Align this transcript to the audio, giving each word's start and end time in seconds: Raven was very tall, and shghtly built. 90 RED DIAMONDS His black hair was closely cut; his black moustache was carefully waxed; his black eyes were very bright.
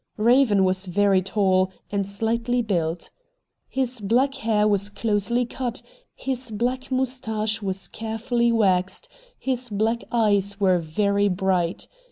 Raven 0.17 0.63
was 0.63 0.87
very 0.87 1.21
tall, 1.21 1.69
and 1.91 2.05
shghtly 2.05 2.65
built. 2.65 3.11
90 3.11 3.11
RED 3.11 3.11
DIAMONDS 3.11 3.11
His 3.91 4.01
black 4.01 4.33
hair 4.33 4.67
was 4.67 4.89
closely 4.89 5.45
cut; 5.45 5.83
his 6.15 6.49
black 6.49 6.91
moustache 6.91 7.61
was 7.61 7.87
carefully 7.87 8.51
waxed; 8.51 9.07
his 9.37 9.69
black 9.69 10.01
eyes 10.11 10.59
were 10.59 10.79
very 10.79 11.27
bright. 11.29 11.87